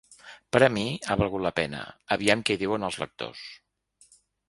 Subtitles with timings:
[0.55, 1.83] Per a mi ha valgut la pena,
[2.17, 3.47] aviam què hi diuen els lectors.